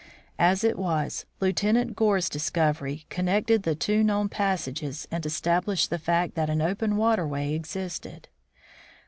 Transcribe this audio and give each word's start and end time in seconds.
As 0.39 0.63
it 0.63 0.79
was, 0.79 1.27
Lieutenant 1.39 1.95
Gore's 1.95 2.27
discovery 2.27 3.05
connected 3.09 3.61
the 3.61 3.75
THE 3.75 3.75
EREBUS 3.75 3.79
AND 3.85 3.85
THE 3.85 3.85
TERROR 3.85 3.95
29 4.03 4.05
two 4.05 4.19
known 4.19 4.29
passages 4.29 5.07
and 5.11 5.25
established 5.27 5.89
the 5.91 5.99
fact 5.99 6.33
that 6.33 6.49
an 6.49 6.61
open 6.63 6.97
waterway 6.97 7.53
existed. 7.53 8.27